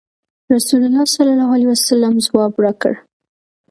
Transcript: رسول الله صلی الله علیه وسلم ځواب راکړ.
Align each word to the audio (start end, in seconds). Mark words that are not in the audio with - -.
رسول 0.53 0.81
الله 0.87 1.05
صلی 1.15 1.31
الله 1.33 1.49
علیه 1.55 1.69
وسلم 1.71 2.13
ځواب 2.25 2.53
راکړ. 2.63 2.93